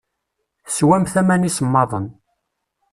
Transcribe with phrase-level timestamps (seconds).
[0.65, 2.05] Teswamt aman isemmaḍen.